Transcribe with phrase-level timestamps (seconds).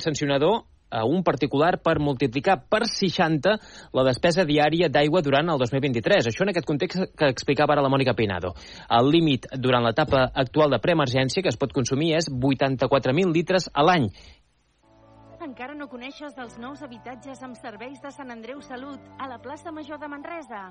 [0.00, 3.56] sancionador a un particular per multiplicar per 60
[3.96, 6.30] la despesa diària d'aigua durant el 2023.
[6.30, 8.54] Això en aquest context que explicava ara la Mònica Peinado.
[8.88, 13.86] El límit durant l'etapa actual de preemergència que es pot consumir és 84.000 litres a
[13.86, 14.10] l'any
[15.46, 19.70] encara no coneixes dels nous habitatges amb serveis de Sant Andreu Salut a la plaça
[19.70, 20.66] Major de Manresa?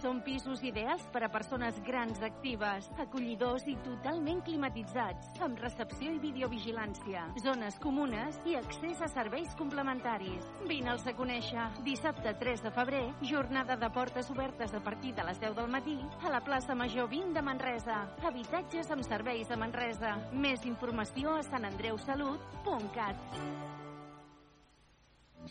[0.00, 6.20] Són pisos ideals per a persones grans actives, acollidors i totalment climatitzats, amb recepció i
[6.22, 10.46] videovigilància, zones comunes i accés a serveis complementaris.
[10.70, 11.68] Vine'ls a conèixer.
[11.86, 15.98] Dissabte 3 de febrer, jornada de portes obertes a partir de les 10 del matí
[16.22, 18.02] a la plaça Major 20 de Manresa.
[18.26, 20.16] Habitatges amb serveis de Manresa.
[20.34, 23.95] Més informació a sanandreusalut.cat.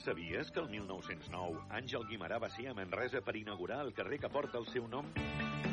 [0.04, 4.30] Sabies que el 1909 Àngel Guimarà va ser a Manresa per inaugurar el carrer que
[4.30, 5.08] porta el seu nom?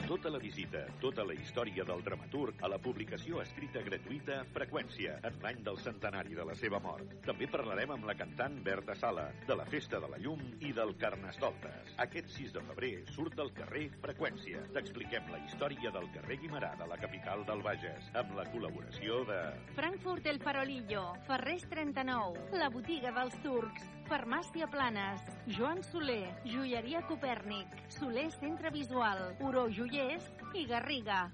[0.06, 5.38] Tota la visita, tota la història del dramaturg a la publicació escrita gratuïta Freqüència, en
[5.40, 7.14] l'any del centenari de la seva mort.
[7.24, 10.92] També parlarem amb la cantant Berta Sala, de la Festa de la Llum i del
[11.00, 11.94] Carnestoltes.
[12.04, 14.66] Aquest 6 de febrer surt al carrer Freqüència.
[14.75, 19.41] T'expliquem la història del carrer Guimarà de la capital del Bages, amb la col·laboració de...
[19.78, 27.72] Frankfurt El Farolillo, Ferrés 39, la botiga dels turcs, Farmàcia Planes, Joan Soler, Joieria Copèrnic,
[27.89, 31.25] Soler Centre Visual, Uro Joiers i Garriga.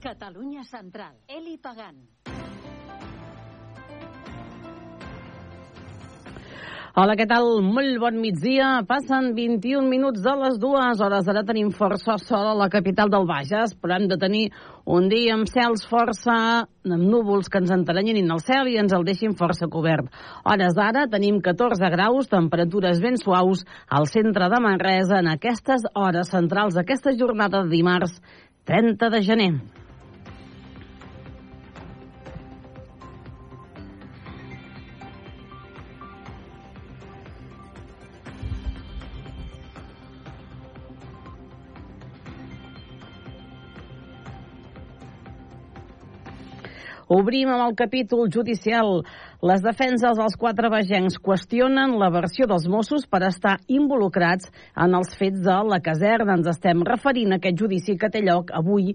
[0.00, 1.18] Catalunya Central.
[1.28, 2.00] Eli Pagant.
[7.00, 7.46] Hola, què tal?
[7.64, 8.82] Molt bon migdia.
[8.84, 11.30] Passen 21 minuts de les dues hores.
[11.32, 14.42] Ara tenim força sol a la capital del Bages, però hem de tenir
[14.84, 19.08] un dia amb cels força, amb núvols que ens enterenyin el cel i ens el
[19.08, 20.12] deixin força cobert.
[20.44, 26.36] Hores d'ara tenim 14 graus, temperatures ben suaus al centre de Manresa en aquestes hores
[26.36, 28.20] centrals d'aquesta jornada de dimarts
[28.68, 29.54] 30 de gener.
[47.10, 49.00] Obrim amb el capítol judicial.
[49.42, 54.46] Les defenses dels quatre vegencs qüestionen la versió dels Mossos per estar involucrats
[54.78, 56.36] en els fets de la caserna.
[56.38, 58.94] Ens estem referint a aquest judici que té lloc avui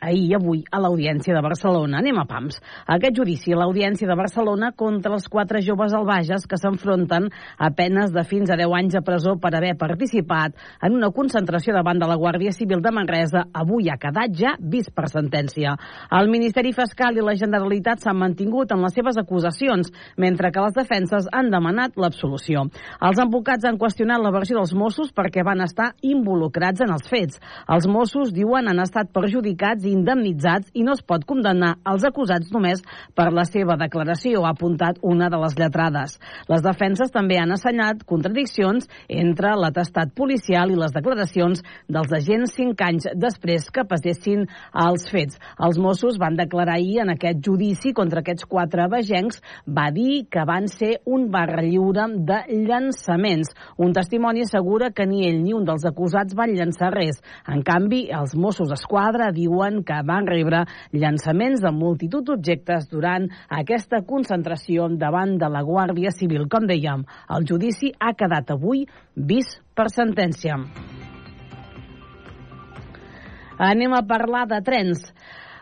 [0.00, 1.98] ahir i avui a l'Audiència de Barcelona.
[2.00, 2.60] Anem a PAMS.
[2.96, 7.28] Aquest judici a l'Audiència de Barcelona contra els quatre joves al Bages que s'enfronten
[7.58, 10.56] a penes de fins a 10 anys de presó per haver participat
[10.86, 14.92] en una concentració davant de la Guàrdia Civil de Manresa avui ha quedat ja vist
[14.94, 15.76] per sentència.
[16.16, 20.76] El Ministeri Fiscal i la Generalitat s'han mantingut en les seves acusacions, mentre que les
[20.76, 22.66] defenses han demanat l'absolució.
[23.00, 27.40] Els advocats han qüestionat la versió dels Mossos perquè van estar involucrats en els fets.
[27.68, 32.82] Els Mossos diuen han estat perjudicats indemnitzats i no es pot condemnar els acusats només
[33.14, 36.16] per la seva declaració, ha apuntat una de les lletrades.
[36.50, 42.80] Les defenses també han assenyalat contradiccions entre l'atestat policial i les declaracions dels agents cinc
[42.84, 45.38] anys després que passessin als fets.
[45.58, 50.44] Els Mossos van declarar ahir en aquest judici contra aquests quatre vegencs, va dir que
[50.46, 53.52] van ser un barra lliure de llançaments.
[53.78, 57.20] Un testimoni assegura que ni ell ni un dels acusats van llançar res.
[57.48, 64.02] En canvi, els Mossos d'Esquadra diuen que van rebre llançaments de multitud d'objectes durant aquesta
[64.06, 66.46] concentració davant de la Guàrdia Civil.
[66.48, 67.04] Com dèiem,
[67.36, 70.58] el judici ha quedat avui vist per sentència.
[73.60, 75.02] Anem a parlar de trens.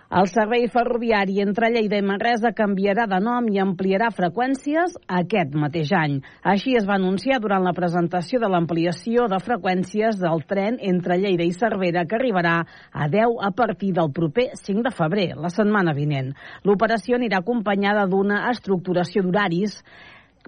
[0.08, 5.92] El servei ferroviari entre Lleida i Manresa canviarà de nom i ampliarà freqüències aquest mateix
[5.92, 6.14] any.
[6.40, 11.44] Així es va anunciar durant la presentació de l'ampliació de freqüències del tren entre Lleida
[11.44, 12.56] i Cervera, que arribarà
[12.88, 16.32] a 10 a partir del proper 5 de febrer, la setmana vinent.
[16.64, 19.82] L'operació anirà acompanyada d'una estructuració d'horaris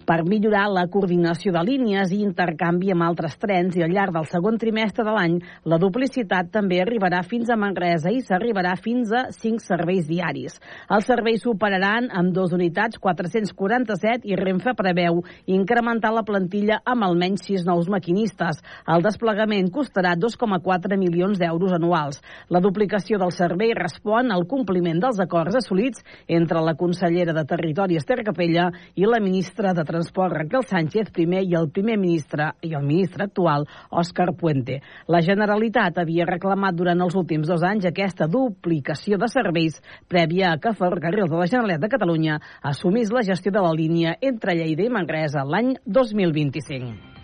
[0.06, 4.28] per millorar la coordinació de línies i intercanvi amb altres trens i al llarg del
[4.30, 5.36] segon trimestre de l'any
[5.70, 10.56] la duplicitat també arribarà fins a Manresa i s'arribarà fins a 5 serveis diaris.
[10.90, 17.46] Els serveis s'operaran amb dues unitats 447 i Renfe preveu incrementar la plantilla amb almenys
[17.48, 18.60] 6 nous maquinistes.
[18.86, 22.20] El desplegament costarà 2,4 milions d'euros anuals.
[22.48, 27.98] La duplicació del servei respon al compliment dels acords assolits entre la consellera de Territori
[28.00, 32.72] Esther Capella i la ministra de Transport Raquel Sánchez primer i el primer ministre i
[32.78, 34.78] el ministre actual Òscar Puente.
[35.10, 40.60] La Generalitat havia reclamat durant els últims dos anys aquesta duplicació de serveis prèvia a
[40.62, 42.40] que Ferrocarrils de la Generalitat de Catalunya
[42.72, 47.19] assumís la gestió de la línia entre Lleida i Manresa l'any 2025.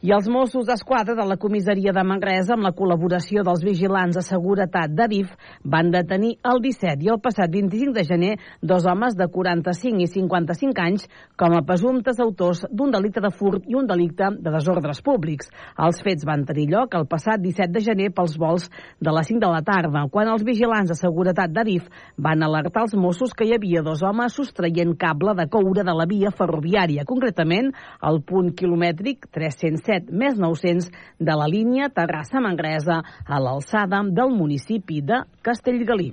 [0.00, 4.22] I els Mossos d'Esquadra de la comissaria de Manresa, amb la col·laboració dels vigilants de
[4.24, 8.30] seguretat d'Adif, van detenir el 17 i el passat 25 de gener
[8.64, 11.04] dos homes de 45 i 55 anys
[11.36, 15.50] com a presumptes autors d'un delicte de furt i un delicte de desordres públics.
[15.76, 19.44] Els fets van tenir lloc el passat 17 de gener pels vols de les 5
[19.44, 23.52] de la tarda, quan els vigilants de seguretat d'Adif van alertar els Mossos que hi
[23.58, 27.68] havia dos homes sostraient cable de coure de la via ferroviària, concretament
[28.00, 30.88] al punt quilomètric 307 17 més 900
[31.18, 36.12] de la línia Terrassa-Manresa a l'alçada del municipi de Castellgalí.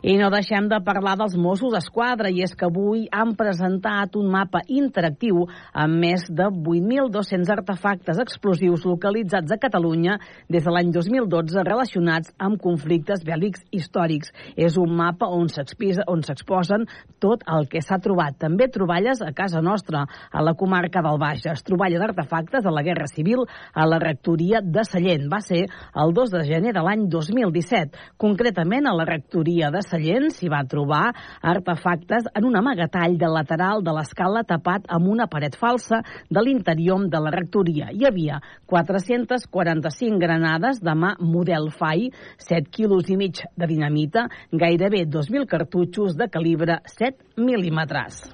[0.00, 4.30] I no deixem de parlar dels Mossos d'Esquadra, i és que avui han presentat un
[4.32, 5.42] mapa interactiu
[5.76, 10.14] amb més de 8.200 artefactes explosius localitzats a Catalunya
[10.48, 14.32] des de l'any 2012 relacionats amb conflictes bèl·lics històrics.
[14.56, 16.88] És un mapa on s'exposen
[17.20, 18.38] tot el que s'ha trobat.
[18.40, 21.60] També troballes a casa nostra, a la comarca del Bages.
[21.68, 23.44] Troballa d'artefactes a la Guerra Civil
[23.74, 25.28] a la rectoria de Sallent.
[25.28, 28.16] Va ser el 2 de gener de l'any 2017.
[28.16, 31.10] Concretament a la rectoria de Sallent s'hi va trobar
[31.52, 37.08] artefactes en un amagatall de lateral de l'escala tapat amb una paret falsa de l'interior
[37.10, 37.90] de la rectoria.
[37.94, 38.40] Hi havia
[38.70, 46.16] 445 granades de mà model FAI, 7 quilos i mig de dinamita, gairebé 2.000 cartutxos
[46.18, 48.24] de calibre 7 mil·límetres.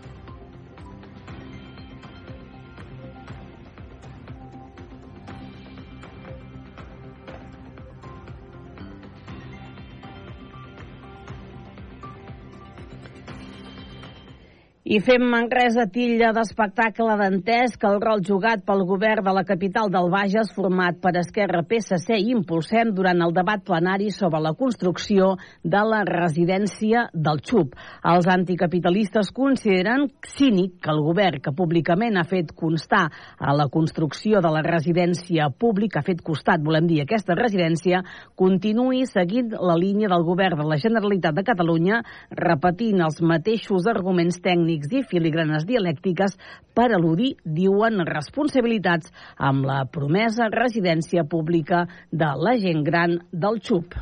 [14.86, 17.10] I fem Manresa tilla d'espectacle
[17.42, 22.14] que el rol jugat pel govern de la capital del Bages, format per Esquerra, PSC
[22.14, 25.32] i Impulsem durant el debat plenari sobre la construcció
[25.64, 27.74] de la residència del XUP.
[28.12, 33.08] Els anticapitalistes consideren cínic que el govern, que públicament ha fet constar
[33.40, 38.04] a la construcció de la residència pública, ha fet costat, volem dir, aquesta residència,
[38.38, 44.38] continuï seguint la línia del govern de la Generalitat de Catalunya, repetint els mateixos arguments
[44.38, 46.36] tècnics tècnics i filigranes dialèctiques
[46.74, 53.94] per al·ludir, diuen, responsabilitats amb la promesa residència pública de la gent gran del XUP.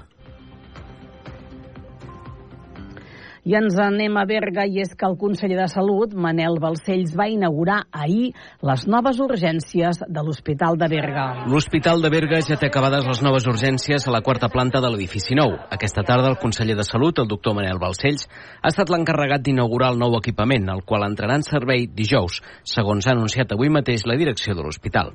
[3.45, 7.27] I ens anem a Berga i és que el conseller de Salut, Manel Balcells, va
[7.29, 8.31] inaugurar ahir
[8.65, 11.25] les noves urgències de l'Hospital de Berga.
[11.53, 15.37] L'Hospital de Berga ja té acabades les noves urgències a la quarta planta de l'edifici
[15.37, 15.53] nou.
[15.77, 18.25] Aquesta tarda el conseller de Salut, el doctor Manel Balcells,
[18.63, 23.13] ha estat l'encarregat d'inaugurar el nou equipament, el qual entrarà en servei dijous, segons ha
[23.13, 25.13] anunciat avui mateix la direcció de l'hospital.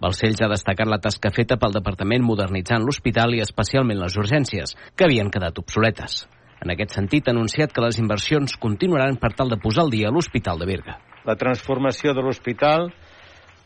[0.00, 5.04] Balcells ha destacat la tasca feta pel departament modernitzant l'hospital i especialment les urgències, que
[5.04, 6.24] havien quedat obsoletes.
[6.66, 10.10] En aquest sentit, ha anunciat que les inversions continuaran per tal de posar al dia
[10.10, 10.96] l'Hospital de Berga.
[11.22, 12.88] La transformació de l'hospital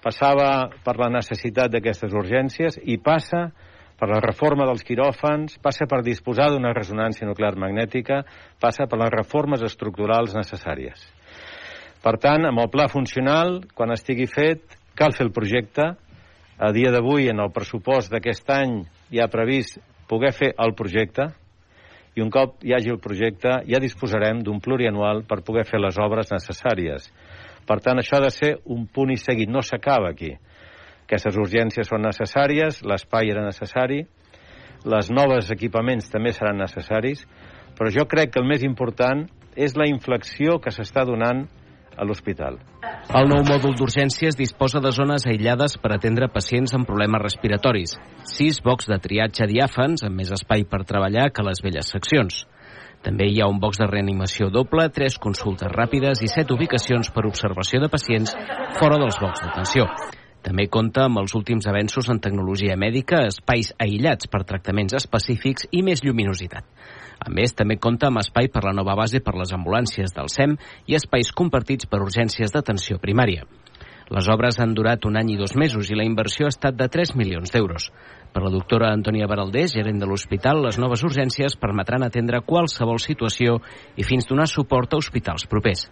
[0.05, 3.47] passava per la necessitat d'aquestes urgències i passa
[3.97, 8.21] per la reforma dels quiròfans, passa per disposar d'una resonància nuclear magnètica,
[8.61, 11.01] passa per les reformes estructurals necessàries.
[12.05, 15.95] Per tant, amb el pla funcional, quan estigui fet, cal fer el projecte.
[16.61, 21.33] A dia d'avui, en el pressupost d'aquest any, hi ha previst poder fer el projecte,
[22.17, 25.99] i un cop hi hagi el projecte ja disposarem d'un plurianual per poder fer les
[26.03, 27.11] obres necessàries.
[27.67, 30.33] Per tant, això ha de ser un punt i seguit, no s'acaba aquí.
[31.05, 34.05] Aquestes urgències són necessàries, l'espai era necessari,
[34.85, 37.27] les noves equipaments també seran necessaris,
[37.77, 39.27] però jo crec que el més important
[39.57, 41.45] és la inflexió que s'està donant
[41.97, 42.59] a l'hospital.
[43.11, 47.97] El nou mòdul d'urgències disposa de zones aïllades per atendre pacients amb problemes respiratoris,
[48.31, 52.45] sis bocs de triatge diàfans amb més espai per treballar que les velles seccions.
[53.03, 57.27] També hi ha un box de reanimació doble, tres consultes ràpides i set ubicacions per
[57.27, 58.37] observació de pacients
[58.79, 59.91] fora dels bocs d'atenció.
[60.41, 65.83] També compta amb els últims avenços en tecnologia mèdica, espais aïllats per tractaments específics i
[65.85, 66.65] més lluminositat.
[67.21, 70.57] A més, també compta amb espai per la nova base per les ambulàncies del SEM
[70.89, 73.45] i espais compartits per urgències d'atenció primària.
[74.11, 76.89] Les obres han durat un any i dos mesos i la inversió ha estat de
[76.91, 77.93] 3 milions d'euros.
[78.33, 83.61] Per la doctora Antònia Baraldés, gerent de l'hospital, les noves urgències permetran atendre qualsevol situació
[83.95, 85.87] i fins donar suport a hospitals propers.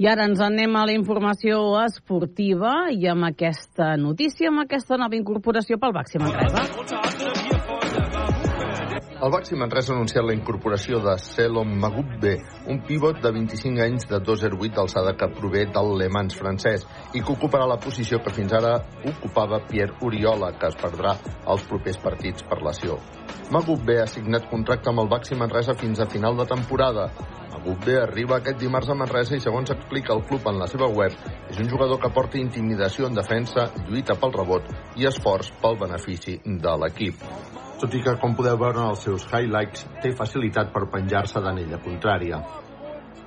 [0.00, 5.18] I ara ens anem a la informació esportiva i amb aquesta notícia, amb aquesta nova
[5.18, 7.19] incorporació pel Baxi Manresa.
[9.20, 12.30] El Baxi Manresa ha anunciat la incorporació de Selom Magubbe,
[12.72, 17.20] un pivot de 25 anys de 2,08 d'alçada que prové del Le Mans francès i
[17.20, 18.72] que ocuparà la posició que fins ara
[19.12, 21.12] ocupava Pierre Oriola, que es perdrà
[21.52, 22.96] els propers partits per lesió.
[23.52, 27.10] Magubbe ha signat contracte amb el Baxi Manresa fins a final de temporada.
[27.52, 31.12] Magubbe arriba aquest dimarts a Manresa i, segons explica el club en la seva web,
[31.52, 36.40] és un jugador que porta intimidació en defensa, lluita pel rebot i esforç pel benefici
[36.40, 40.84] de l'equip tot i que, com podeu veure en els seus highlights, té facilitat per
[40.92, 42.40] penjar-se d'anella contrària.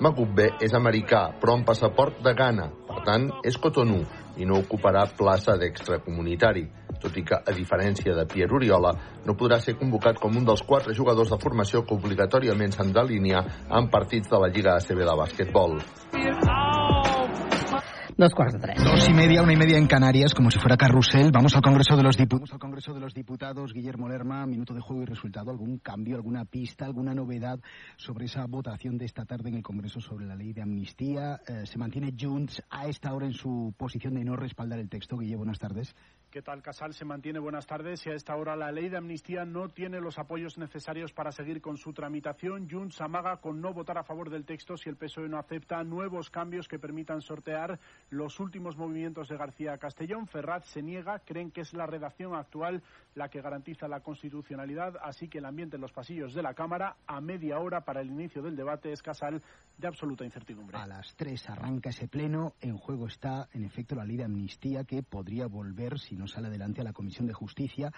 [0.03, 4.01] Magubbe és americà, però amb passaport de Ghana, per tant, és cotonú
[4.37, 6.65] i no ocuparà plaça d'extracomunitari,
[7.01, 8.93] tot i que, a diferència de Pierre Oriola,
[9.25, 13.45] no podrà ser convocat com un dels quatre jugadors de formació que obligatòriament s'han d'alinear
[13.69, 15.77] en partits de la Lliga ACB de bàsquetbol.
[18.77, 21.31] Dos y media, una y media en Canarias, como si fuera carrusel.
[21.31, 22.53] Vamos al Congreso de los Diputados.
[22.53, 23.73] al Congreso de los Diputados.
[23.73, 25.51] Guillermo Lerma, minuto de juego y resultado.
[25.51, 27.59] ¿Algún cambio, alguna pista, alguna novedad
[27.97, 31.41] sobre esa votación de esta tarde en el Congreso sobre la ley de amnistía?
[31.47, 35.17] Eh, ¿Se mantiene Junts a esta hora en su posición de no respaldar el texto?
[35.17, 35.93] Guillermo, buenas tardes.
[36.33, 36.95] ¿Qué tal, Casal?
[36.95, 40.17] Se mantiene buenas tardes y a esta hora la ley de amnistía no tiene los
[40.17, 42.67] apoyos necesarios para seguir con su tramitación.
[42.67, 46.31] Junts amaga con no votar a favor del texto si el PSOE no acepta nuevos
[46.31, 50.25] cambios que permitan sortear los últimos movimientos de García Castellón.
[50.25, 52.81] Ferraz se niega, creen que es la redacción actual
[53.13, 56.95] la que garantiza la constitucionalidad, así que el ambiente en los pasillos de la Cámara
[57.05, 59.39] a media hora para el inicio del debate es Casal
[59.77, 60.77] de absoluta incertidumbre.
[60.77, 62.53] A las tres arranca ese pleno.
[62.59, 66.47] En juego está, en efecto, la ley de amnistía que podría volver, si no sale
[66.47, 67.91] adelante, a la Comisión de Justicia.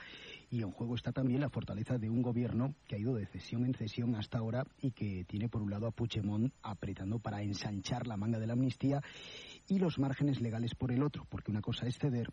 [0.49, 3.65] Y en juego está también la fortaleza de un gobierno que ha ido de cesión
[3.65, 8.07] en cesión hasta ahora y que tiene, por un lado, a Puigdemont apretando para ensanchar
[8.07, 9.01] la manga de la amnistía
[9.67, 12.29] y los márgenes legales por el otro, porque una cosa es ceder